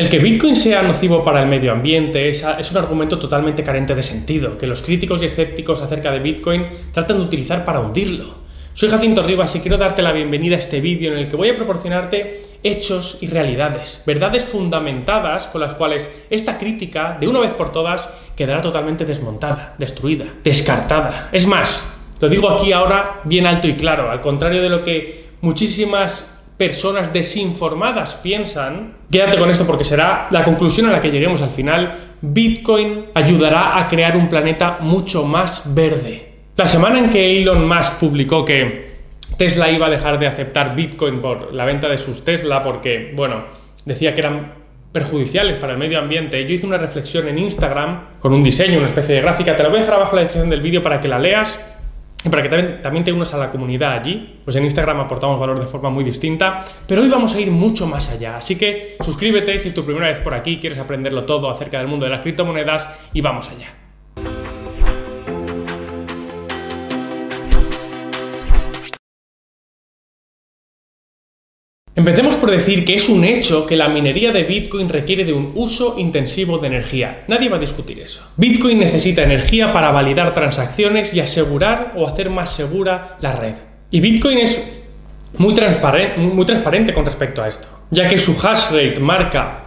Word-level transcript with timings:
El 0.00 0.08
que 0.08 0.18
Bitcoin 0.18 0.56
sea 0.56 0.80
nocivo 0.80 1.22
para 1.22 1.42
el 1.42 1.46
medio 1.46 1.72
ambiente 1.72 2.30
es, 2.30 2.42
un 2.42 2.78
argumento 2.78 3.18
totalmente 3.18 3.62
carente 3.62 3.94
de 3.94 4.02
sentido, 4.02 4.56
que 4.56 4.66
los 4.66 4.80
críticos 4.80 5.20
y 5.20 5.26
escépticos 5.26 5.82
acerca 5.82 6.10
de 6.10 6.20
Bitcoin 6.20 6.64
tratan 6.90 7.18
de 7.18 7.24
utilizar 7.24 7.66
para 7.66 7.80
hundirlo. 7.80 8.36
Soy 8.72 8.88
Jacinto 8.88 9.22
Rivas 9.22 9.54
y 9.56 9.60
quiero 9.60 9.76
darte 9.76 10.00
la 10.00 10.12
bienvenida 10.12 10.56
a 10.56 10.58
este 10.58 10.80
vídeo 10.80 11.12
en 11.12 11.18
el 11.18 11.28
que 11.28 11.36
voy 11.36 11.50
a 11.50 11.56
proporcionarte 11.56 12.46
hechos 12.62 13.18
y 13.20 13.26
realidades, 13.26 14.02
verdades 14.06 14.42
fundamentadas 14.42 15.48
con 15.48 15.60
las 15.60 15.74
cuales 15.74 16.08
esta 16.30 16.58
crítica, 16.58 17.18
de 17.20 17.28
una 17.28 17.40
vez 17.40 17.52
por 17.52 17.70
todas, 17.70 18.08
quedará 18.34 18.62
totalmente 18.62 19.04
desmontada, 19.04 19.74
destruida, 19.76 20.24
descartada. 20.42 21.28
Es 21.30 21.46
más, 21.46 22.00
lo 22.20 22.30
digo 22.30 22.48
aquí 22.48 22.72
ahora 22.72 23.20
bien 23.24 23.46
alto 23.46 23.68
y 23.68 23.74
claro, 23.74 24.10
al 24.10 24.22
contrario 24.22 24.62
de 24.62 24.70
lo 24.70 24.82
que 24.82 25.26
muchísimas 25.42 26.39
personas 26.60 27.10
desinformadas 27.10 28.16
piensan, 28.16 28.92
quédate 29.10 29.38
con 29.38 29.48
esto 29.48 29.66
porque 29.66 29.82
será 29.82 30.28
la 30.30 30.44
conclusión 30.44 30.90
a 30.90 30.92
la 30.92 31.00
que 31.00 31.10
lleguemos 31.10 31.40
al 31.40 31.48
final, 31.48 31.96
Bitcoin 32.20 33.06
ayudará 33.14 33.80
a 33.80 33.88
crear 33.88 34.14
un 34.14 34.28
planeta 34.28 34.76
mucho 34.82 35.24
más 35.24 35.62
verde. 35.74 36.32
La 36.56 36.66
semana 36.66 36.98
en 36.98 37.08
que 37.08 37.40
Elon 37.40 37.66
Musk 37.66 37.94
publicó 37.94 38.44
que 38.44 38.90
Tesla 39.38 39.70
iba 39.70 39.86
a 39.86 39.88
dejar 39.88 40.18
de 40.18 40.26
aceptar 40.26 40.76
Bitcoin 40.76 41.22
por 41.22 41.54
la 41.54 41.64
venta 41.64 41.88
de 41.88 41.96
sus 41.96 42.22
Tesla 42.26 42.62
porque, 42.62 43.10
bueno, 43.16 43.44
decía 43.86 44.14
que 44.14 44.20
eran 44.20 44.52
perjudiciales 44.92 45.56
para 45.56 45.72
el 45.72 45.78
medio 45.78 45.98
ambiente, 45.98 46.46
yo 46.46 46.52
hice 46.52 46.66
una 46.66 46.76
reflexión 46.76 47.26
en 47.26 47.38
Instagram 47.38 48.18
con 48.20 48.34
un 48.34 48.42
diseño, 48.42 48.80
una 48.80 48.88
especie 48.88 49.14
de 49.14 49.22
gráfica, 49.22 49.56
te 49.56 49.62
la 49.62 49.70
voy 49.70 49.78
a 49.78 49.80
dejar 49.80 49.94
abajo 49.94 50.10
en 50.10 50.16
la 50.16 50.22
descripción 50.24 50.50
del 50.50 50.60
vídeo 50.60 50.82
para 50.82 51.00
que 51.00 51.08
la 51.08 51.18
leas 51.18 51.58
para 52.28 52.42
que 52.42 52.48
también, 52.82 53.04
te 53.04 53.12
unas 53.12 53.32
a 53.32 53.38
la 53.38 53.50
comunidad 53.50 53.92
allí, 53.92 54.40
pues 54.44 54.54
en 54.56 54.64
Instagram 54.64 55.00
aportamos 55.00 55.40
valor 55.40 55.58
de 55.58 55.66
forma 55.66 55.88
muy 55.88 56.04
distinta, 56.04 56.64
pero 56.86 57.00
hoy 57.00 57.08
vamos 57.08 57.34
a 57.34 57.40
ir 57.40 57.50
mucho 57.50 57.86
más 57.86 58.10
allá. 58.10 58.36
Así 58.36 58.56
que 58.56 58.96
suscríbete 59.02 59.58
si 59.58 59.68
es 59.68 59.74
tu 59.74 59.84
primera 59.84 60.08
vez 60.08 60.20
por 60.20 60.34
aquí, 60.34 60.58
quieres 60.58 60.78
aprenderlo 60.78 61.24
todo 61.24 61.48
acerca 61.48 61.78
del 61.78 61.88
mundo 61.88 62.04
de 62.04 62.10
las 62.10 62.20
criptomonedas 62.20 62.86
y 63.14 63.22
vamos 63.22 63.48
allá. 63.48 63.68
Empecemos 71.94 72.29
por 72.40 72.50
decir 72.50 72.84
que 72.84 72.94
es 72.94 73.08
un 73.08 73.24
hecho 73.24 73.66
que 73.66 73.76
la 73.76 73.88
minería 73.88 74.32
de 74.32 74.44
Bitcoin 74.44 74.88
requiere 74.88 75.24
de 75.24 75.32
un 75.32 75.52
uso 75.54 75.96
intensivo 75.98 76.58
de 76.58 76.68
energía. 76.68 77.22
Nadie 77.28 77.48
va 77.48 77.58
a 77.58 77.60
discutir 77.60 78.00
eso. 78.00 78.22
Bitcoin 78.36 78.78
necesita 78.78 79.22
energía 79.22 79.72
para 79.72 79.90
validar 79.90 80.34
transacciones 80.34 81.14
y 81.14 81.20
asegurar 81.20 81.92
o 81.96 82.08
hacer 82.08 82.30
más 82.30 82.52
segura 82.52 83.16
la 83.20 83.36
red. 83.36 83.54
Y 83.90 84.00
Bitcoin 84.00 84.38
es 84.38 84.58
muy, 85.36 85.54
transparente, 85.54 86.92
con 86.92 87.04
respecto 87.04 87.42
a 87.42 87.48
esto, 87.48 87.68
ya 87.90 88.08
que 88.08 88.18
su 88.18 88.32
hash 88.32 88.70
rate 88.72 88.98
marca 88.98 89.64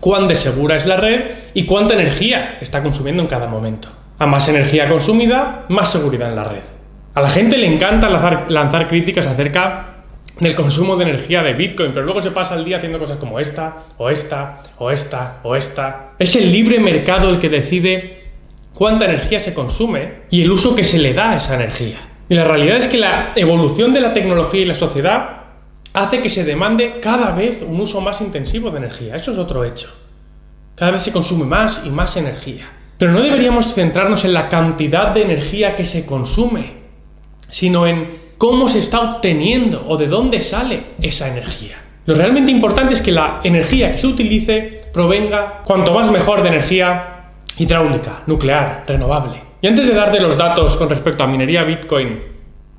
cuán 0.00 0.28
de 0.28 0.34
segura 0.34 0.76
es 0.76 0.86
la 0.86 0.96
red 0.96 1.22
y 1.54 1.64
cuánta 1.64 1.94
energía 1.94 2.58
está 2.60 2.82
consumiendo 2.82 3.22
en 3.22 3.28
cada 3.28 3.46
momento. 3.46 3.88
A 4.18 4.26
más 4.26 4.48
energía 4.48 4.88
consumida, 4.88 5.64
más 5.68 5.90
seguridad 5.90 6.28
en 6.28 6.36
la 6.36 6.44
red. 6.44 6.60
A 7.14 7.22
la 7.22 7.30
gente 7.30 7.56
le 7.56 7.66
encanta 7.66 8.08
lanzar, 8.08 8.50
lanzar 8.50 8.88
críticas 8.88 9.26
acerca 9.26 9.99
del 10.38 10.54
consumo 10.54 10.96
de 10.96 11.04
energía 11.04 11.42
de 11.42 11.54
Bitcoin, 11.54 11.92
pero 11.92 12.04
luego 12.04 12.22
se 12.22 12.30
pasa 12.30 12.54
el 12.54 12.64
día 12.64 12.78
haciendo 12.78 12.98
cosas 12.98 13.18
como 13.18 13.38
esta, 13.40 13.84
o 13.98 14.08
esta, 14.08 14.62
o 14.78 14.90
esta, 14.90 15.40
o 15.42 15.56
esta. 15.56 16.12
Es 16.18 16.36
el 16.36 16.50
libre 16.50 16.78
mercado 16.78 17.28
el 17.28 17.38
que 17.38 17.48
decide 17.48 18.18
cuánta 18.72 19.04
energía 19.04 19.40
se 19.40 19.52
consume 19.52 20.22
y 20.30 20.42
el 20.42 20.50
uso 20.50 20.74
que 20.74 20.84
se 20.84 20.98
le 20.98 21.12
da 21.12 21.32
a 21.32 21.36
esa 21.36 21.54
energía. 21.54 21.98
Y 22.28 22.34
la 22.34 22.44
realidad 22.44 22.76
es 22.76 22.88
que 22.88 22.96
la 22.96 23.32
evolución 23.34 23.92
de 23.92 24.00
la 24.00 24.12
tecnología 24.12 24.60
y 24.60 24.64
la 24.64 24.74
sociedad 24.74 25.40
hace 25.92 26.22
que 26.22 26.30
se 26.30 26.44
demande 26.44 27.00
cada 27.00 27.32
vez 27.32 27.62
un 27.62 27.80
uso 27.80 28.00
más 28.00 28.20
intensivo 28.20 28.70
de 28.70 28.78
energía. 28.78 29.16
Eso 29.16 29.32
es 29.32 29.38
otro 29.38 29.64
hecho. 29.64 29.88
Cada 30.76 30.92
vez 30.92 31.02
se 31.02 31.12
consume 31.12 31.44
más 31.44 31.82
y 31.84 31.90
más 31.90 32.16
energía. 32.16 32.70
Pero 32.96 33.12
no 33.12 33.20
deberíamos 33.20 33.74
centrarnos 33.74 34.24
en 34.24 34.32
la 34.32 34.48
cantidad 34.48 35.08
de 35.08 35.22
energía 35.22 35.74
que 35.74 35.84
se 35.84 36.06
consume, 36.06 36.74
sino 37.48 37.86
en 37.86 38.19
cómo 38.40 38.70
se 38.70 38.78
está 38.78 39.00
obteniendo 39.00 39.84
o 39.86 39.98
de 39.98 40.06
dónde 40.06 40.40
sale 40.40 40.82
esa 41.02 41.28
energía. 41.28 41.76
Lo 42.06 42.14
realmente 42.14 42.50
importante 42.50 42.94
es 42.94 43.02
que 43.02 43.12
la 43.12 43.42
energía 43.44 43.92
que 43.92 43.98
se 43.98 44.06
utilice 44.06 44.80
provenga 44.94 45.60
cuanto 45.62 45.92
más 45.92 46.10
mejor 46.10 46.42
de 46.42 46.48
energía 46.48 47.32
hidráulica, 47.58 48.22
nuclear, 48.26 48.84
renovable. 48.86 49.36
Y 49.60 49.66
antes 49.66 49.86
de 49.86 49.92
darte 49.92 50.18
los 50.20 50.38
datos 50.38 50.74
con 50.78 50.88
respecto 50.88 51.22
a 51.22 51.26
minería 51.26 51.64
Bitcoin, 51.64 52.18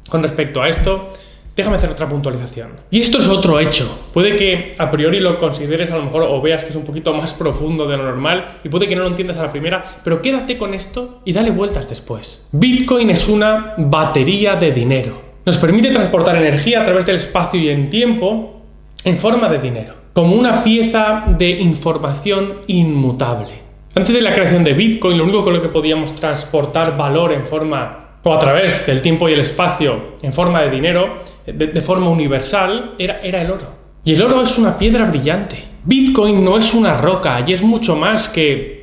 con 0.09 0.23
respecto 0.23 0.63
a 0.63 0.67
esto, 0.67 1.13
déjame 1.55 1.77
hacer 1.77 1.91
otra 1.91 2.09
puntualización. 2.09 2.71
Y 2.89 2.99
esto 2.99 3.19
es 3.19 3.27
otro 3.27 3.59
hecho. 3.59 4.07
Puede 4.15 4.35
que 4.35 4.73
a 4.79 4.89
priori 4.89 5.19
lo 5.19 5.37
consideres 5.37 5.91
a 5.91 5.97
lo 5.97 6.05
mejor 6.05 6.23
o 6.23 6.41
veas 6.41 6.63
que 6.63 6.71
es 6.71 6.75
un 6.75 6.85
poquito 6.85 7.13
más 7.13 7.33
profundo 7.33 7.85
de 7.85 7.97
lo 7.97 8.03
normal 8.05 8.57
y 8.63 8.69
puede 8.69 8.87
que 8.87 8.95
no 8.95 9.03
lo 9.03 9.09
entiendas 9.09 9.37
a 9.37 9.43
la 9.43 9.51
primera, 9.51 10.01
pero 10.03 10.23
quédate 10.23 10.57
con 10.57 10.73
esto 10.73 11.21
y 11.23 11.33
dale 11.33 11.51
vueltas 11.51 11.87
después. 11.87 12.47
Bitcoin 12.51 13.11
es 13.11 13.29
una 13.29 13.75
batería 13.77 14.55
de 14.55 14.71
dinero. 14.71 15.30
Nos 15.43 15.57
permite 15.57 15.89
transportar 15.89 16.35
energía 16.35 16.81
a 16.81 16.85
través 16.85 17.05
del 17.05 17.15
espacio 17.15 17.59
y 17.59 17.69
en 17.69 17.89
tiempo 17.89 18.61
en 19.03 19.17
forma 19.17 19.49
de 19.49 19.57
dinero, 19.57 19.95
como 20.13 20.35
una 20.35 20.63
pieza 20.63 21.23
de 21.27 21.49
información 21.49 22.59
inmutable. 22.67 23.49
Antes 23.95 24.13
de 24.13 24.21
la 24.21 24.35
creación 24.35 24.63
de 24.63 24.73
Bitcoin, 24.73 25.17
lo 25.17 25.23
único 25.23 25.43
con 25.43 25.53
lo 25.53 25.61
que 25.61 25.69
podíamos 25.69 26.15
transportar 26.15 26.95
valor 26.95 27.33
en 27.33 27.45
forma 27.45 28.19
o 28.23 28.31
a 28.31 28.37
través 28.37 28.85
del 28.85 29.01
tiempo 29.01 29.27
y 29.27 29.33
el 29.33 29.39
espacio 29.39 30.17
en 30.21 30.31
forma 30.31 30.61
de 30.61 30.69
dinero, 30.69 31.17
de, 31.47 31.81
forma 31.81 32.07
universal, 32.07 32.93
era, 32.99 33.19
era 33.21 33.41
el 33.41 33.49
oro. 33.49 33.65
Y 34.03 34.13
el 34.13 34.21
oro 34.21 34.43
es 34.43 34.57
una 34.59 34.77
piedra 34.77 35.05
brillante. 35.05 35.57
Bitcoin 35.83 36.45
no 36.45 36.59
es 36.59 36.71
una 36.75 36.97
roca 36.97 37.43
y 37.45 37.53
es 37.53 37.63
mucho 37.63 37.95
más 37.95 38.29
que 38.29 38.80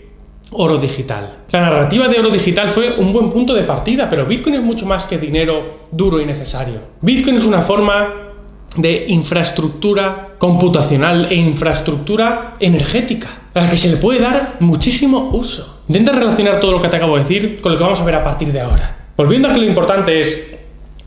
oro 0.50 0.78
digital. 0.78 1.38
La 1.50 1.60
narrativa 1.60 2.08
de 2.08 2.18
oro 2.18 2.30
digital 2.30 2.68
fue 2.68 2.96
un 2.98 3.12
buen 3.12 3.30
punto 3.30 3.54
de 3.54 3.62
partida, 3.62 4.08
pero 4.08 4.26
Bitcoin 4.26 4.56
es 4.56 4.62
mucho 4.62 4.86
más 4.86 5.06
que 5.06 5.18
dinero 5.18 5.86
duro 5.90 6.20
y 6.20 6.26
necesario. 6.26 6.80
Bitcoin 7.00 7.36
es 7.36 7.44
una 7.44 7.62
forma 7.62 8.28
de 8.76 9.06
infraestructura 9.08 10.34
computacional 10.38 11.30
e 11.30 11.34
infraestructura 11.34 12.56
energética, 12.60 13.28
a 13.54 13.60
la 13.60 13.70
que 13.70 13.76
se 13.76 13.88
le 13.88 13.96
puede 13.96 14.20
dar 14.20 14.56
muchísimo 14.60 15.30
uso. 15.32 15.82
Intenta 15.88 16.12
relacionar 16.12 16.60
todo 16.60 16.72
lo 16.72 16.82
que 16.82 16.88
te 16.88 16.96
acabo 16.96 17.16
de 17.16 17.22
decir 17.22 17.60
con 17.60 17.72
lo 17.72 17.78
que 17.78 17.84
vamos 17.84 18.00
a 18.00 18.04
ver 18.04 18.14
a 18.14 18.24
partir 18.24 18.52
de 18.52 18.60
ahora. 18.60 18.96
Volviendo 19.16 19.48
a 19.48 19.52
que 19.52 19.58
lo 19.58 19.66
importante 19.66 20.20
es 20.20 20.54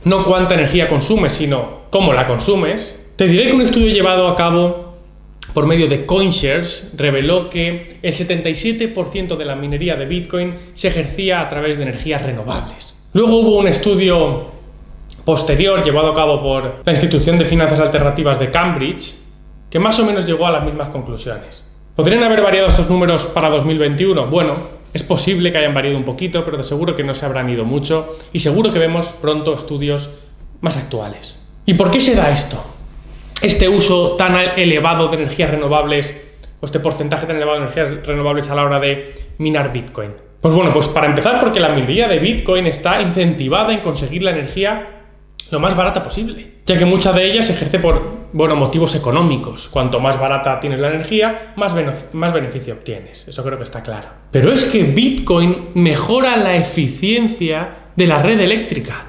no 0.04 0.26
cuánta 0.26 0.56
energía 0.56 0.90
consumes, 0.90 1.34
sino 1.34 1.82
cómo 1.90 2.14
la 2.14 2.26
consumes, 2.26 3.00
te 3.16 3.28
diré 3.28 3.48
que 3.48 3.56
un 3.56 3.62
estudio 3.62 3.94
llevado 3.94 4.28
a 4.28 4.36
cabo 4.36 4.91
por 5.54 5.66
medio 5.66 5.88
de 5.88 6.06
CoinShares, 6.06 6.92
reveló 6.96 7.50
que 7.50 7.98
el 8.02 8.14
77% 8.14 9.36
de 9.36 9.46
la 9.46 9.56
minería 9.56 9.96
de 9.96 10.06
Bitcoin 10.06 10.54
se 10.76 10.88
ejercía 10.88 11.42
a 11.42 11.50
través 11.50 11.78
de 11.78 11.84
energías 11.84 12.22
renovables. 12.22 12.98
Luego 13.14 13.40
hubo 13.40 13.60
un 13.60 13.68
estudio 13.68 14.52
posterior 15.26 15.84
llevado 15.84 16.12
a 16.12 16.16
cabo 16.16 16.42
por 16.42 16.82
la 16.86 16.92
Institución 16.92 17.38
de 17.38 17.46
Finanzas 17.46 17.80
Alternativas 17.80 18.40
de 18.40 18.50
Cambridge, 18.50 19.16
que 19.70 19.80
más 19.80 20.00
o 20.00 20.06
menos 20.06 20.26
llegó 20.26 20.48
a 20.48 20.52
las 20.52 20.64
mismas 20.64 20.90
conclusiones. 20.90 21.66
¿Podrían 21.96 22.24
haber 22.24 22.42
variado 22.42 22.70
estos 22.70 22.90
números 22.90 23.26
para 23.26 23.50
2021? 23.50 24.28
Bueno, 24.28 24.56
es 24.94 25.04
posible 25.04 25.52
que 25.52 25.58
hayan 25.58 25.74
variado 25.74 25.98
un 25.98 26.06
poquito, 26.06 26.44
pero 26.44 26.58
de 26.58 26.64
seguro 26.64 26.96
que 26.96 27.04
no 27.04 27.14
se 27.14 27.26
habrán 27.26 27.50
ido 27.50 27.66
mucho 27.66 28.18
y 28.34 28.40
seguro 28.40 28.74
que 28.74 28.80
vemos 28.80 29.08
pronto 29.08 29.54
estudios 29.54 30.10
más 30.62 30.78
actuales. 30.78 31.40
¿Y 31.66 31.74
por 31.76 31.92
qué 31.92 32.00
se 32.00 32.16
da 32.16 32.32
esto? 32.32 32.71
Este 33.42 33.68
uso 33.70 34.16
tan 34.16 34.36
elevado 34.56 35.08
de 35.08 35.18
energías 35.18 35.50
renovables 35.50 36.16
o 36.60 36.66
este 36.66 36.80
porcentaje 36.80 37.26
tan 37.26 37.36
elevado 37.36 37.60
de 37.60 37.66
energías 37.66 38.06
renovables 38.06 38.50
a 38.50 38.56
la 38.56 38.64
hora 38.64 38.80
de 38.80 39.16
minar 39.38 39.72
Bitcoin? 39.72 40.12
Pues 40.42 40.54
bueno, 40.54 40.74
pues 40.74 40.88
para 40.88 41.08
empezar 41.08 41.40
porque 41.40 41.60
la 41.60 41.70
minería 41.70 42.08
de 42.08 42.20
Bitcoin 42.20 42.66
está 42.68 43.02
incentivada 43.02 43.74
en 43.74 43.82
conseguir 43.82 44.24
la 44.24 44.32
energía 44.32 45.02
lo 45.52 45.60
más 45.60 45.76
barata 45.76 46.04
posible, 46.04 46.48
ya 46.66 46.78
que 46.78 46.86
mucha 46.86 47.12
de 47.12 47.26
ella 47.26 47.44
se 47.44 47.54
ejerce 47.54 47.78
por 47.78 48.22
bueno, 48.34 48.56
motivos 48.56 48.96
económicos. 48.96 49.68
Cuanto 49.68 50.00
más 50.00 50.20
barata 50.20 50.60
tienes 50.60 50.80
la 50.80 50.88
energía, 50.88 51.54
más, 51.58 51.76
más 52.14 52.34
beneficio 52.34 52.74
obtienes. 52.74 53.28
Eso 53.28 53.44
creo 53.44 53.58
que 53.58 53.66
está 53.66 53.84
claro. 53.84 54.08
Pero 54.32 54.54
es 54.54 54.64
que 54.66 54.84
Bitcoin 54.84 55.70
mejora 55.74 56.38
la 56.38 56.56
eficiencia 56.56 57.70
de 57.96 58.08
la 58.08 58.22
red 58.22 58.40
eléctrica. 58.40 59.06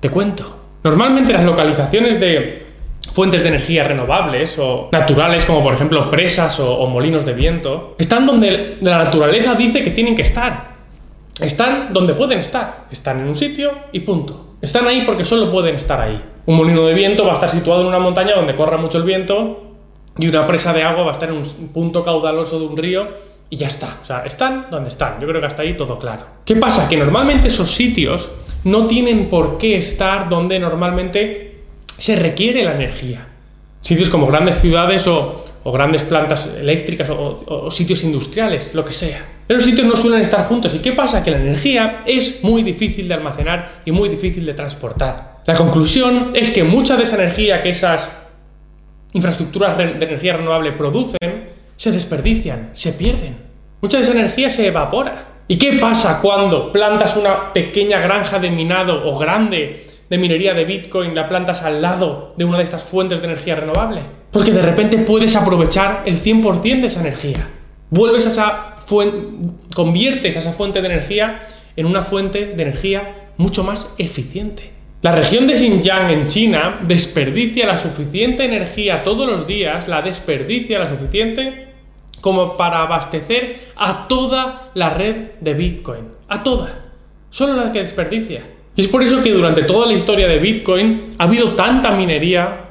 Te 0.00 0.10
cuento. 0.10 0.56
Normalmente 0.82 1.32
las 1.32 1.44
localizaciones 1.44 2.18
de 2.18 2.67
fuentes 3.12 3.42
de 3.42 3.48
energía 3.48 3.84
renovables 3.84 4.56
o 4.58 4.88
naturales, 4.92 5.44
como 5.44 5.62
por 5.62 5.74
ejemplo 5.74 6.10
presas 6.10 6.58
o, 6.60 6.86
molinos 6.86 7.24
de 7.24 7.32
viento, 7.32 7.94
están 7.98 8.26
donde 8.26 8.78
la 8.80 8.98
naturaleza 8.98 9.54
dice 9.54 9.82
que 9.82 9.90
tienen 9.90 10.14
que 10.14 10.22
estar. 10.22 10.78
Están 11.40 11.92
donde 11.92 12.14
pueden 12.14 12.40
estar. 12.40 12.86
Están 12.90 13.20
en 13.20 13.28
un 13.28 13.36
sitio 13.36 13.72
y 13.92 14.00
punto. 14.00 14.56
Están 14.60 14.86
ahí 14.86 15.02
porque 15.06 15.24
solo 15.24 15.50
pueden 15.50 15.76
estar 15.76 16.00
ahí. 16.00 16.20
Un 16.46 16.56
molino 16.56 16.84
de 16.86 16.94
viento 16.94 17.24
va 17.24 17.32
a 17.32 17.34
estar 17.34 17.50
situado 17.50 17.82
en 17.82 17.88
una 17.88 17.98
montaña 17.98 18.34
donde 18.34 18.54
corra 18.54 18.76
mucho 18.76 18.98
el 18.98 19.04
viento 19.04 19.64
y 20.16 20.26
una 20.26 20.46
presa 20.46 20.72
de 20.72 20.82
agua 20.82 21.04
va 21.04 21.10
a 21.10 21.12
estar 21.12 21.28
en 21.28 21.36
un 21.36 21.68
punto 21.68 22.04
caudaloso 22.04 22.58
de 22.58 22.66
un 22.66 22.76
río 22.76 23.08
y 23.50 23.56
ya 23.56 23.68
está. 23.68 23.98
O 24.02 24.04
sea, 24.04 24.24
están 24.24 24.66
donde 24.70 24.90
están. 24.90 25.20
Yo 25.20 25.28
creo 25.28 25.40
que 25.40 25.46
hasta 25.46 25.62
ahí 25.62 25.76
todo 25.76 25.98
claro. 25.98 26.24
¿Qué 26.44 26.56
pasa? 26.56 26.88
Que 26.88 26.96
normalmente 26.96 27.48
esos 27.48 27.74
sitios 27.74 28.28
no 28.64 28.86
tienen 28.86 29.30
por 29.30 29.58
qué 29.58 29.76
estar 29.76 30.28
donde 30.28 30.58
normalmente 30.58 31.57
se 31.98 32.16
requiere 32.16 32.64
la 32.64 32.74
energía. 32.74 33.26
Sitios 33.82 34.08
como 34.08 34.26
grandes 34.26 34.58
ciudades 34.60 35.06
o, 35.06 35.44
grandes 35.64 36.02
plantas 36.02 36.46
eléctricas 36.46 37.10
o, 37.10 37.70
sitios 37.70 38.02
industriales, 38.02 38.74
lo 38.74 38.84
que 38.84 38.94
sea. 38.94 39.26
Pero 39.46 39.60
sitios 39.60 39.86
no 39.86 39.96
suelen 39.96 40.22
estar 40.22 40.46
juntos. 40.46 40.74
¿Y 40.74 40.78
qué 40.78 40.92
pasa? 40.92 41.22
Que 41.22 41.30
la 41.30 41.38
energía 41.38 42.02
es 42.06 42.42
muy 42.42 42.62
difícil 42.62 43.06
de 43.06 43.14
almacenar 43.14 43.82
y 43.84 43.92
muy 43.92 44.08
difícil 44.08 44.46
de 44.46 44.54
transportar. 44.54 45.38
La 45.44 45.56
conclusión 45.56 46.30
es 46.34 46.50
que 46.50 46.64
mucha 46.64 46.96
de 46.96 47.02
esa 47.02 47.16
energía 47.16 47.62
que 47.62 47.70
esas 47.70 48.10
infraestructuras 49.12 49.76
de 49.76 49.84
energía 49.84 50.34
renovable 50.34 50.72
producen 50.72 51.48
se 51.76 51.92
desperdician, 51.92 52.70
se 52.74 52.92
pierden. 52.92 53.36
Mucha 53.80 53.98
de 53.98 54.02
esa 54.02 54.12
energía 54.12 54.50
se 54.50 54.66
evapora. 54.66 55.26
¿Y 55.46 55.56
qué 55.56 55.74
pasa 55.74 56.20
cuando 56.20 56.70
plantas 56.72 57.16
una 57.16 57.52
pequeña 57.52 58.00
granja 58.00 58.38
de 58.38 58.50
minado 58.50 59.08
o 59.08 59.18
grande 59.18 59.97
de 60.08 60.18
minería 60.18 60.54
de 60.54 60.64
Bitcoin, 60.64 61.14
la 61.14 61.28
plantas 61.28 61.62
al 61.62 61.82
lado 61.82 62.34
de 62.36 62.44
una 62.44 62.58
de 62.58 62.64
estas 62.64 62.82
fuentes 62.82 63.20
de 63.20 63.26
energía 63.26 63.56
renovable? 63.56 64.02
Porque 64.30 64.52
de 64.52 64.62
repente 64.62 64.98
puedes 64.98 65.36
aprovechar 65.36 66.02
el 66.06 66.22
100% 66.22 66.80
de 66.80 66.86
esa 66.86 67.00
energía. 67.00 67.48
Vuelves 67.90 68.26
a 68.26 68.28
esa 68.28 68.76
fuente, 68.86 69.54
conviertes 69.74 70.36
a 70.36 70.40
esa 70.40 70.52
fuente 70.52 70.80
de 70.80 70.88
energía 70.88 71.48
en 71.76 71.86
una 71.86 72.02
fuente 72.02 72.46
de 72.46 72.62
energía 72.62 73.28
mucho 73.36 73.64
más 73.64 73.92
eficiente. 73.98 74.72
La 75.00 75.12
región 75.12 75.46
de 75.46 75.56
Xinjiang 75.56 76.10
en 76.10 76.26
China 76.26 76.80
desperdicia 76.82 77.66
la 77.66 77.76
suficiente 77.76 78.44
energía 78.44 79.04
todos 79.04 79.28
los 79.28 79.46
días, 79.46 79.86
la 79.86 80.02
desperdicia 80.02 80.80
la 80.80 80.88
suficiente 80.88 81.68
como 82.20 82.56
para 82.56 82.82
abastecer 82.82 83.60
a 83.76 84.08
toda 84.08 84.70
la 84.74 84.90
red 84.90 85.30
de 85.40 85.54
Bitcoin. 85.54 86.08
A 86.28 86.42
toda. 86.42 86.86
Solo 87.30 87.54
la 87.54 87.70
que 87.70 87.80
desperdicia. 87.80 88.42
Y 88.78 88.82
es 88.82 88.86
por 88.86 89.02
eso 89.02 89.20
que 89.24 89.32
durante 89.32 89.64
toda 89.64 89.88
la 89.88 89.92
historia 89.92 90.28
de 90.28 90.38
Bitcoin 90.38 91.10
ha 91.18 91.24
habido 91.24 91.56
tanta 91.56 91.90
minería 91.90 92.66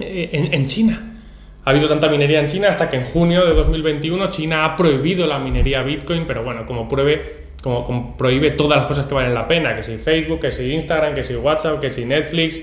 eh, 0.00 0.30
en, 0.32 0.64
China. 0.64 1.20
Ha 1.62 1.68
habido 1.70 1.86
tanta 1.86 2.08
minería 2.08 2.40
en 2.40 2.46
China 2.46 2.70
hasta 2.70 2.88
que 2.88 2.96
en 2.96 3.04
junio 3.04 3.44
de 3.44 3.52
2021 3.52 4.30
China 4.30 4.64
ha 4.64 4.74
prohibido 4.74 5.26
la 5.26 5.38
minería 5.38 5.82
Bitcoin, 5.82 6.24
pero 6.26 6.42
bueno, 6.44 6.64
como 6.64 6.88
pruebe, 6.88 7.48
como, 7.62 8.16
prohíbe 8.16 8.52
todas 8.52 8.78
las 8.78 8.86
cosas 8.86 9.06
que 9.06 9.12
valen 9.12 9.34
la 9.34 9.46
pena, 9.46 9.76
que 9.76 9.82
si 9.82 9.98
Facebook, 9.98 10.40
que 10.40 10.50
si 10.50 10.72
Instagram, 10.72 11.14
que 11.14 11.24
si 11.24 11.34
WhatsApp, 11.34 11.78
que 11.78 11.90
si 11.90 12.06
Netflix, 12.06 12.60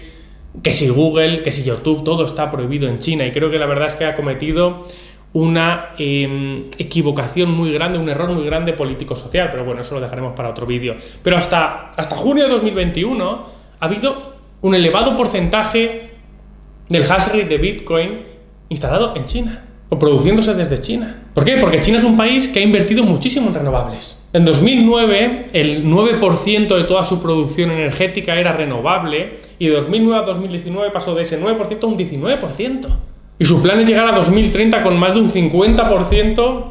que 0.63 0.73
si 0.73 0.89
Google, 0.89 1.43
que 1.43 1.51
si 1.51 1.61
YouTube, 1.61 2.03
todo 2.03 2.25
está 2.25 2.49
prohibido 2.49 2.89
en 2.89 2.97
China. 2.97 3.27
Y 3.27 3.31
creo 3.31 3.51
que 3.51 3.59
la 3.59 3.67
verdad 3.67 3.89
es 3.89 3.93
que 3.93 4.05
ha 4.05 4.15
cometido 4.15 4.87
una 5.33 5.91
em, 5.97 6.65
equivocación 6.77 7.51
muy 7.51 7.71
grande, 7.71 7.97
un 7.97 8.09
error 8.09 8.29
muy 8.31 8.45
grande 8.45 8.73
político-social, 8.73 9.49
pero 9.51 9.63
bueno, 9.63 9.81
eso 9.81 9.95
lo 9.95 10.01
dejaremos 10.01 10.33
para 10.33 10.49
otro 10.49 10.65
vídeo. 10.65 10.95
Pero 11.23 11.37
hasta, 11.37 11.91
hasta 11.95 12.15
junio 12.15 12.43
de 12.43 12.49
2021 12.49 13.45
ha 13.79 13.85
habido 13.85 14.35
un 14.61 14.75
elevado 14.75 15.15
porcentaje 15.15 16.11
del 16.89 17.03
hash 17.03 17.27
rate 17.27 17.45
de 17.45 17.57
Bitcoin 17.57 18.09
instalado 18.69 19.15
en 19.15 19.25
China 19.25 19.65
o 19.89 19.99
produciéndose 19.99 20.53
desde 20.53 20.79
China. 20.79 21.23
¿Por 21.33 21.43
qué? 21.45 21.57
Porque 21.57 21.81
China 21.81 21.97
es 21.97 22.03
un 22.03 22.17
país 22.17 22.47
que 22.47 22.59
ha 22.59 22.63
invertido 22.63 23.03
muchísimo 23.03 23.47
en 23.49 23.55
renovables. 23.55 24.17
En 24.33 24.45
2009 24.45 25.47
el 25.51 25.85
9% 25.85 26.75
de 26.75 26.83
toda 26.85 27.03
su 27.03 27.21
producción 27.21 27.71
energética 27.71 28.35
era 28.35 28.53
renovable 28.53 29.39
y 29.59 29.67
de 29.67 29.75
2009 29.75 30.23
a 30.23 30.25
2019 30.25 30.91
pasó 30.91 31.15
de 31.15 31.23
ese 31.23 31.41
9% 31.41 31.83
a 31.83 31.87
un 31.87 31.97
19%. 31.97 32.87
Y 33.41 33.45
su 33.45 33.59
plan 33.59 33.79
es 33.79 33.87
llegar 33.87 34.07
a 34.07 34.15
2030 34.15 34.83
con 34.83 34.99
más 34.99 35.15
de 35.15 35.19
un 35.19 35.31
50% 35.31 36.63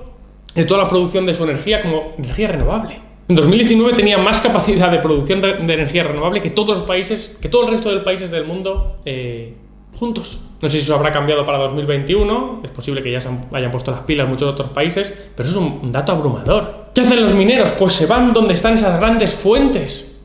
de 0.54 0.64
toda 0.64 0.84
la 0.84 0.88
producción 0.88 1.26
de 1.26 1.34
su 1.34 1.42
energía 1.42 1.82
como 1.82 2.12
energía 2.16 2.46
renovable. 2.46 2.96
En 3.28 3.34
2019 3.34 3.94
tenía 3.94 4.18
más 4.18 4.40
capacidad 4.40 4.88
de 4.88 5.00
producción 5.00 5.40
de 5.40 5.56
energía 5.56 6.04
renovable 6.04 6.40
que 6.40 6.50
todos 6.50 6.78
los 6.78 6.86
países, 6.86 7.36
que 7.40 7.48
todo 7.48 7.64
el 7.64 7.72
resto 7.72 7.90
de 7.90 7.98
países 8.02 8.30
del 8.30 8.44
mundo 8.44 8.98
eh, 9.04 9.52
juntos. 9.98 10.38
No 10.62 10.68
sé 10.68 10.76
si 10.76 10.84
eso 10.84 10.94
habrá 10.94 11.10
cambiado 11.10 11.44
para 11.44 11.58
2021, 11.58 12.60
es 12.62 12.70
posible 12.70 13.02
que 13.02 13.10
ya 13.10 13.20
se 13.20 13.28
hayan 13.50 13.72
puesto 13.72 13.90
las 13.90 14.02
pilas 14.02 14.28
muchos 14.28 14.52
otros 14.52 14.70
países, 14.70 15.12
pero 15.34 15.48
eso 15.48 15.58
es 15.58 15.66
un 15.82 15.90
dato 15.90 16.12
abrumador. 16.12 16.90
¿Qué 16.94 17.00
hacen 17.00 17.20
los 17.20 17.34
mineros? 17.34 17.72
Pues 17.72 17.94
se 17.94 18.06
van 18.06 18.32
donde 18.32 18.54
están 18.54 18.74
esas 18.74 19.00
grandes 19.00 19.34
fuentes 19.34 20.16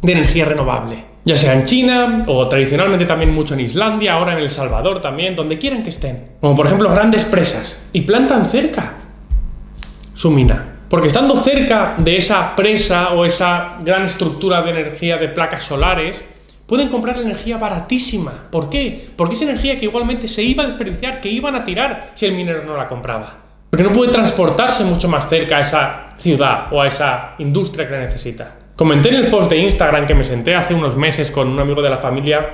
de 0.00 0.12
energía 0.12 0.44
renovable 0.44 1.07
ya 1.28 1.36
sea 1.36 1.52
en 1.52 1.66
China 1.66 2.22
o 2.26 2.48
tradicionalmente 2.48 3.04
también 3.04 3.34
mucho 3.34 3.52
en 3.52 3.60
Islandia, 3.60 4.14
ahora 4.14 4.32
en 4.32 4.38
El 4.38 4.48
Salvador 4.48 5.02
también, 5.02 5.36
donde 5.36 5.58
quieran 5.58 5.82
que 5.82 5.90
estén. 5.90 6.24
Como 6.40 6.54
por 6.54 6.64
ejemplo 6.64 6.90
grandes 6.90 7.26
presas. 7.26 7.78
Y 7.92 8.00
plantan 8.00 8.48
cerca 8.48 8.94
su 10.14 10.30
mina. 10.30 10.76
Porque 10.88 11.08
estando 11.08 11.36
cerca 11.36 11.96
de 11.98 12.16
esa 12.16 12.56
presa 12.56 13.12
o 13.12 13.26
esa 13.26 13.76
gran 13.84 14.06
estructura 14.06 14.62
de 14.62 14.70
energía 14.70 15.18
de 15.18 15.28
placas 15.28 15.64
solares, 15.64 16.24
pueden 16.66 16.88
comprar 16.88 17.20
energía 17.20 17.58
baratísima. 17.58 18.48
¿Por 18.50 18.70
qué? 18.70 19.10
Porque 19.14 19.34
es 19.34 19.42
energía 19.42 19.78
que 19.78 19.84
igualmente 19.84 20.28
se 20.28 20.42
iba 20.42 20.62
a 20.62 20.66
desperdiciar, 20.66 21.20
que 21.20 21.28
iban 21.28 21.54
a 21.54 21.62
tirar 21.62 22.12
si 22.14 22.24
el 22.24 22.32
minero 22.32 22.64
no 22.64 22.74
la 22.74 22.88
compraba. 22.88 23.34
Porque 23.68 23.84
no 23.84 23.92
puede 23.92 24.12
transportarse 24.12 24.82
mucho 24.82 25.08
más 25.08 25.28
cerca 25.28 25.58
a 25.58 25.60
esa 25.60 26.06
ciudad 26.16 26.72
o 26.72 26.80
a 26.80 26.86
esa 26.86 27.34
industria 27.36 27.86
que 27.86 27.92
la 27.92 28.00
necesita. 28.00 28.57
Comenté 28.78 29.08
en 29.08 29.16
el 29.16 29.26
post 29.26 29.50
de 29.50 29.58
Instagram 29.58 30.06
que 30.06 30.14
me 30.14 30.22
senté 30.22 30.54
hace 30.54 30.72
unos 30.72 30.94
meses 30.94 31.32
con 31.32 31.48
un 31.48 31.58
amigo 31.58 31.82
de 31.82 31.90
la 31.90 31.98
familia 31.98 32.48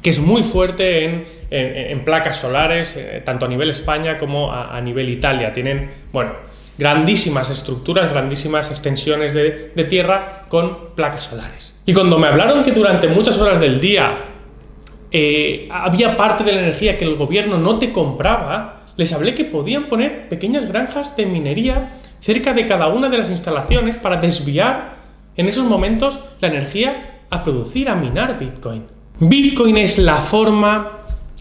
que 0.00 0.10
es 0.10 0.20
muy 0.20 0.44
fuerte 0.44 1.26
en, 1.50 2.04
placas 2.04 2.36
solares, 2.36 2.94
eh, 2.96 3.20
tanto 3.24 3.46
a 3.46 3.48
nivel 3.48 3.70
España 3.70 4.16
como 4.16 4.52
a, 4.52 4.80
nivel 4.80 5.08
Italia. 5.08 5.52
Tienen, 5.52 5.90
bueno, 6.12 6.34
grandísimas 6.78 7.50
estructuras, 7.50 8.12
grandísimas 8.12 8.70
extensiones 8.70 9.34
de, 9.34 9.72
tierra 9.88 10.44
con 10.48 10.94
placas 10.94 11.24
solares. 11.24 11.76
Y 11.84 11.92
cuando 11.92 12.16
me 12.16 12.28
hablaron 12.28 12.62
que 12.62 12.70
durante 12.70 13.08
muchas 13.08 13.36
horas 13.36 13.58
del 13.58 13.80
día 13.80 14.18
eh, 15.10 15.68
había 15.68 16.16
parte 16.16 16.44
de 16.44 16.52
la 16.52 16.60
energía 16.60 16.96
que 16.96 17.04
el 17.04 17.16
gobierno 17.16 17.58
no 17.58 17.80
te 17.80 17.90
compraba, 17.90 18.84
les 18.96 19.12
hablé 19.12 19.34
que 19.34 19.44
podían 19.44 19.86
poner 19.86 20.28
pequeñas 20.28 20.66
granjas 20.66 21.16
de 21.16 21.26
minería 21.26 21.96
cerca 22.20 22.52
de 22.52 22.68
cada 22.68 22.86
una 22.86 23.08
de 23.08 23.18
las 23.18 23.30
instalaciones 23.30 23.96
para 23.96 24.18
desviar 24.18 24.95
en 25.36 25.48
esos 25.48 25.64
momentos 25.64 26.18
la 26.40 26.48
energía 26.48 27.20
a 27.30 27.42
producir, 27.42 27.88
a 27.88 27.94
minar 27.94 28.38
Bitcoin. 28.38 28.84
Bitcoin 29.18 29.76
es 29.78 29.98
la 29.98 30.16
forma 30.16 30.92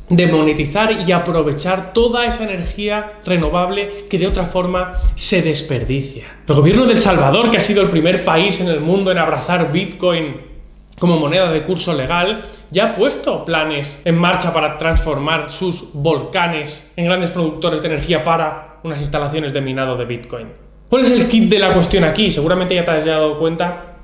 de 0.09 0.27
monetizar 0.27 1.01
y 1.01 1.11
aprovechar 1.11 1.93
toda 1.93 2.25
esa 2.25 2.43
energía 2.43 3.13
renovable 3.25 4.05
que 4.09 4.19
de 4.19 4.27
otra 4.27 4.45
forma 4.45 4.93
se 5.15 5.41
desperdicia. 5.41 6.25
El 6.47 6.55
gobierno 6.55 6.85
de 6.85 6.93
El 6.93 6.99
Salvador, 6.99 7.49
que 7.49 7.57
ha 7.57 7.61
sido 7.61 7.81
el 7.81 7.89
primer 7.89 8.23
país 8.23 8.59
en 8.59 8.67
el 8.67 8.81
mundo 8.81 9.11
en 9.11 9.17
abrazar 9.17 9.71
Bitcoin 9.71 10.55
como 10.99 11.19
moneda 11.19 11.51
de 11.51 11.63
curso 11.63 11.93
legal, 11.93 12.45
ya 12.71 12.85
ha 12.85 12.95
puesto 12.95 13.43
planes 13.43 13.99
en 14.05 14.17
marcha 14.17 14.53
para 14.53 14.77
transformar 14.77 15.49
sus 15.49 15.91
volcanes 15.93 16.91
en 16.95 17.05
grandes 17.05 17.31
productores 17.31 17.81
de 17.81 17.87
energía 17.87 18.23
para 18.23 18.77
unas 18.83 19.01
instalaciones 19.01 19.51
de 19.53 19.61
minado 19.61 19.97
de 19.97 20.05
Bitcoin. 20.05 20.64
¿Cuál 20.89 21.03
es 21.03 21.11
el 21.11 21.27
kit 21.27 21.49
de 21.49 21.59
la 21.59 21.73
cuestión 21.73 22.03
aquí? 22.03 22.31
Seguramente 22.31 22.75
ya 22.75 22.85
te 22.85 22.91
has 22.91 23.05
dado 23.05 23.39
cuenta 23.39 23.95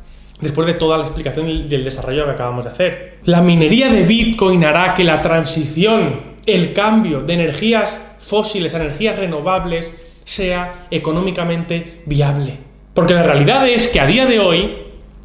después 0.42 0.66
de 0.66 0.74
toda 0.74 0.98
la 0.98 1.04
explicación 1.04 1.70
del 1.70 1.84
desarrollo 1.84 2.26
que 2.26 2.32
acabamos 2.32 2.66
de 2.66 2.72
hacer. 2.72 3.18
La 3.26 3.42
minería 3.42 3.90
de 3.90 4.04
Bitcoin 4.04 4.66
hará 4.66 4.94
que 4.96 5.04
la 5.04 5.22
transición, 5.22 6.32
el 6.46 6.74
cambio 6.74 7.22
de 7.22 7.34
energías 7.34 8.02
fósiles 8.20 8.74
a 8.74 8.78
energías 8.78 9.16
renovables 9.16 9.94
sea 10.24 10.88
económicamente 10.90 12.02
viable. 12.06 12.58
Porque 12.94 13.14
la 13.14 13.24
realidad 13.24 13.68
es 13.68 13.88
que 13.88 14.00
a 14.00 14.06
día 14.06 14.26
de 14.26 14.40
hoy, 14.40 14.78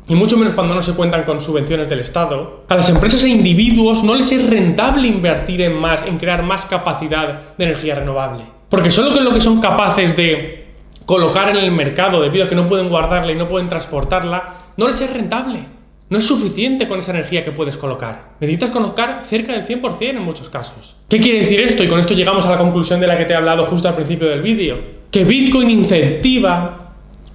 y 0.09 0.15
mucho 0.15 0.37
menos 0.37 0.55
cuando 0.55 0.75
no 0.75 0.83
se 0.83 0.93
cuentan 0.93 1.25
con 1.25 1.41
subvenciones 1.41 1.89
del 1.89 2.01
Estado, 2.01 2.65
a 2.69 2.75
las 2.75 2.89
empresas 2.91 3.25
e 3.25 3.29
individuos 3.29 4.05
no 4.05 4.15
les 4.15 4.31
es 4.31 4.47
rentable 4.49 5.09
invertir 5.09 5.63
en 5.63 5.75
más, 5.75 6.03
en 6.03 6.19
crear 6.19 6.43
más 6.43 6.67
capacidad 6.67 7.57
de 7.57 7.65
energía 7.65 7.95
renovable. 7.95 8.45
Porque 8.69 8.91
solo 8.91 9.13
con 9.13 9.25
lo 9.25 9.33
que 9.33 9.41
son 9.41 9.61
capaces 9.61 10.17
de 10.17 10.66
colocar 11.07 11.49
en 11.49 11.57
el 11.57 11.73
mercado 11.73 12.21
debido 12.21 12.45
a 12.45 12.49
que 12.49 12.55
no 12.55 12.67
pueden 12.67 12.89
guardarla 12.89 13.33
y 13.33 13.37
no 13.37 13.49
pueden 13.49 13.69
transportarla, 13.69 14.55
no 14.77 14.89
les 14.89 15.01
es 15.01 15.13
rentable. 15.13 15.61
No 16.09 16.19
es 16.19 16.25
suficiente 16.25 16.87
con 16.87 17.01
esa 17.01 17.11
energía 17.11 17.45
que 17.45 17.51
puedes 17.51 17.77
colocar. 17.77 18.35
Necesitas 18.39 18.71
colocar 18.71 19.23
cerca 19.25 19.53
del 19.53 19.67
100% 19.67 20.11
en 20.11 20.23
muchos 20.23 20.49
casos. 20.49 20.97
¿Qué 21.09 21.19
quiere 21.19 21.41
decir 21.41 21.61
esto? 21.61 21.83
Y 21.83 21.89
con 21.89 21.99
esto 21.99 22.15
llegamos 22.15 22.47
a 22.47 22.51
la 22.51 22.59
conclusión 22.59 23.01
de 23.01 23.09
la 23.09 23.19
que 23.19 23.25
te 23.25 23.33
he 23.33 23.37
hablado 23.37 23.65
justo 23.65 23.89
al 23.89 23.97
principio 23.97 24.29
del 24.29 24.41
vídeo. 24.41 24.79
Que 25.11 25.25
Bitcoin 25.25 25.69
incentiva 25.71 26.83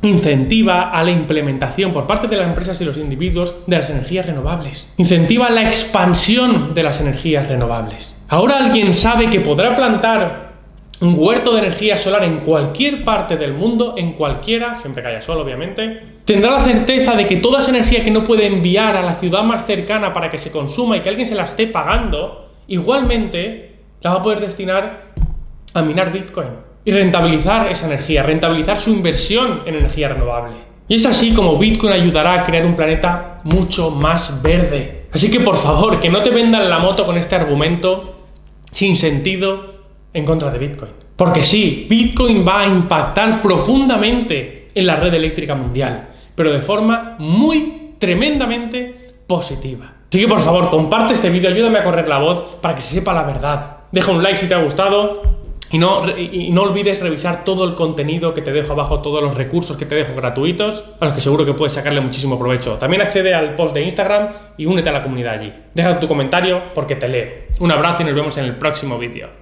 incentiva 0.04 0.90
a 0.90 1.04
la 1.04 1.12
implementación 1.12 1.94
por 1.94 2.08
parte 2.08 2.28
de 2.28 2.38
las 2.38 2.48
empresas 2.48 2.80
y 2.82 2.86
los 2.86 2.98
individuos 2.98 3.54
de 3.68 3.78
las 3.78 3.90
energías 3.90 4.26
renovables. 4.26 4.92
Incentiva 4.98 5.50
la 5.50 5.64
expansión 5.64 6.74
de 6.74 6.84
las 6.84 7.00
energías 7.02 7.48
renovables. 7.48 8.18
Ahora 8.28 8.58
alguien 8.58 8.94
sabe 8.94 9.30
que 9.30 9.42
podrá 9.42 9.76
plantar 9.76 10.51
un 11.02 11.16
huerto 11.18 11.54
de 11.54 11.60
energía 11.60 11.98
solar 11.98 12.24
en 12.24 12.40
cualquier 12.40 13.04
parte 13.04 13.36
del 13.36 13.54
mundo, 13.54 13.96
en 13.98 14.14
cualquiera, 14.14 14.76
siempre 14.76 15.02
que 15.02 15.10
haya 15.10 15.22
sol 15.22 15.40
obviamente, 15.40 16.00
tendrá 16.26 16.52
la 16.52 16.64
certeza 16.64 17.16
de 17.16 17.26
que 17.26 17.38
toda 17.38 17.60
esa 17.60 17.72
energía 17.72 18.04
que 18.04 18.12
no 18.12 18.24
puede 18.24 18.46
enviar 18.46 18.96
a 18.96 19.02
la 19.02 19.16
ciudad 19.16 19.42
más 19.44 19.66
cercana 19.66 20.14
para 20.14 20.30
que 20.30 20.38
se 20.38 20.52
consuma 20.52 20.96
y 20.96 21.02
que 21.02 21.10
alguien 21.10 21.28
se 21.28 21.34
la 21.34 21.46
esté 21.46 21.66
pagando, 21.68 22.50
igualmente 22.68 23.78
la 24.02 24.12
va 24.12 24.20
a 24.20 24.24
poder 24.24 24.42
destinar 24.42 25.12
a 25.74 25.82
minar 25.82 26.12
Bitcoin 26.12 26.50
y 26.86 26.92
rentabilizar 26.92 27.72
esa 27.72 27.88
energía, 27.88 28.22
rentabilizar 28.22 28.80
su 28.80 28.92
inversión 28.92 29.64
en 29.66 29.76
energía 29.76 30.10
renovable. 30.10 30.54
Y 30.88 30.96
es 30.96 31.06
así 31.08 31.34
como 31.34 31.58
Bitcoin 31.58 31.94
ayudará 31.94 32.42
a 32.42 32.44
crear 32.44 32.66
un 32.66 32.76
planeta 32.76 33.40
mucho 33.44 33.90
más 33.90 34.44
verde. 34.44 35.06
Así 35.12 35.32
que 35.32 35.40
por 35.40 35.58
favor, 35.58 36.00
que 36.00 36.10
no 36.10 36.22
te 36.22 36.30
vendan 36.30 36.70
la 36.70 36.78
moto 36.78 37.08
con 37.08 37.18
este 37.18 37.36
argumento 37.36 38.20
sin 38.72 38.98
sentido 38.98 39.71
en 40.14 40.26
contra 40.26 40.52
de 40.52 40.60
Bitcoin. 40.60 40.92
Porque 41.16 41.44
sí, 41.44 41.86
Bitcoin 41.90 42.46
va 42.48 42.62
a 42.62 42.68
impactar 42.68 43.42
profundamente 43.42 44.70
en 44.74 44.88
la 44.88 44.96
red 44.96 45.14
eléctrica 45.14 45.56
mundial, 45.56 46.10
pero 46.36 46.52
de 46.52 46.62
forma 46.62 47.16
muy 47.20 47.94
tremendamente 48.00 49.14
positiva. 49.28 49.94
Así 50.10 50.20
que 50.20 50.28
por 50.28 50.40
favor, 50.40 50.70
comparte 50.70 51.14
este 51.14 51.30
vídeo, 51.30 51.50
ayúdame 51.50 51.80
a 51.80 51.84
correr 51.84 52.08
la 52.08 52.18
voz 52.18 52.58
para 52.62 52.76
que 52.76 52.82
se 52.82 52.96
sepa 52.96 53.14
la 53.14 53.24
verdad. 53.24 53.78
Deja 53.92 54.12
un 54.12 54.24
like 54.24 54.38
si 54.38 54.48
te 54.48 54.56
ha 54.56 54.64
gustado, 54.64 55.22
y 55.72 55.78
no, 55.78 56.04
y 56.18 56.52
no, 56.52 56.64
olvides 56.64 57.02
revisar 57.02 57.46
todo 57.46 57.64
el 57.64 57.76
contenido 57.76 58.34
que 58.34 58.42
te 58.42 58.52
dejo 58.52 58.74
abajo, 58.74 59.02
todos 59.02 59.24
los 59.24 59.36
recursos 59.36 59.78
que 59.78 59.86
te 59.86 59.96
dejo 59.96 60.14
gratuitos, 60.16 60.84
a 61.00 61.06
los 61.06 61.14
que 61.14 61.22
seguro 61.22 61.46
que 61.46 61.54
puedes 61.54 61.74
sacarle 61.74 62.02
muchísimo 62.02 62.38
provecho. 62.38 62.74
También 62.74 63.02
accede 63.02 63.34
al 63.34 63.56
post 63.56 63.74
de 63.74 63.84
Instagram 63.84 64.30
y 64.58 64.66
únete 64.66 64.90
a 64.90 64.94
la 64.94 65.04
comunidad 65.04 65.36
allí. 65.36 65.54
Deja 65.74 65.98
tu 65.98 66.10
comentario 66.10 66.62
porque 66.76 66.98
te 66.98 67.08
leo. 67.08 67.28
Un 67.60 67.72
abrazo 67.72 68.02
y 68.02 68.06
nos 68.06 68.16
vemos 68.16 68.38
en 68.38 68.46
el 68.46 68.56
próximo 68.56 68.98
vídeo. 68.98 69.41